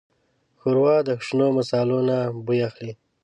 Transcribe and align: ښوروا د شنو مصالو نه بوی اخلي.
ښوروا 0.59 0.95
د 1.07 1.09
شنو 1.25 1.47
مصالو 1.57 1.99
نه 2.09 2.17
بوی 2.45 2.59
اخلي. 2.69 2.93